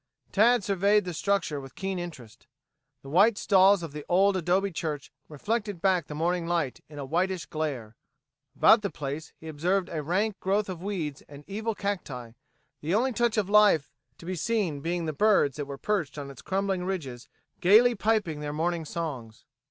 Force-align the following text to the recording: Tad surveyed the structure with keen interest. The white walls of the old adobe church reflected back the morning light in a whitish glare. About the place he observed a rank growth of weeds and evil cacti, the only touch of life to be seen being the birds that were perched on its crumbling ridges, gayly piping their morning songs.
Tad 0.31 0.63
surveyed 0.63 1.05
the 1.05 1.13
structure 1.13 1.61
with 1.61 1.75
keen 1.75 1.99
interest. 1.99 2.47
The 3.03 3.09
white 3.11 3.39
walls 3.51 3.83
of 3.83 3.91
the 3.91 4.03
old 4.09 4.35
adobe 4.35 4.71
church 4.71 5.11
reflected 5.29 5.79
back 5.79 6.07
the 6.07 6.15
morning 6.15 6.47
light 6.47 6.79
in 6.89 6.97
a 6.97 7.05
whitish 7.05 7.45
glare. 7.45 7.95
About 8.55 8.81
the 8.81 8.89
place 8.89 9.31
he 9.37 9.47
observed 9.47 9.89
a 9.89 10.01
rank 10.01 10.39
growth 10.39 10.69
of 10.69 10.81
weeds 10.81 11.21
and 11.29 11.43
evil 11.45 11.75
cacti, 11.75 12.31
the 12.81 12.95
only 12.95 13.13
touch 13.13 13.37
of 13.37 13.47
life 13.47 13.91
to 14.17 14.25
be 14.25 14.35
seen 14.35 14.79
being 14.81 15.05
the 15.05 15.13
birds 15.13 15.55
that 15.57 15.65
were 15.67 15.77
perched 15.77 16.17
on 16.17 16.31
its 16.31 16.41
crumbling 16.41 16.83
ridges, 16.83 17.29
gayly 17.59 17.93
piping 17.93 18.39
their 18.39 18.51
morning 18.53 18.85
songs. 18.85 19.45